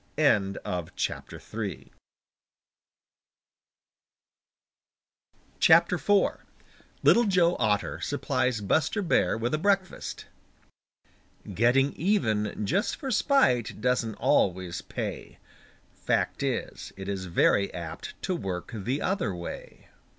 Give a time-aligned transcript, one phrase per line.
[0.17, 0.89] IV LITTLE
[7.27, 10.25] JOE OTTER SUPPLIES BUSTER BEAR WITH A BREAKFAST
[11.53, 15.37] Getting even just for spite Doesn't always pay.
[15.93, 19.89] Fact is, it is very apt To work the other way.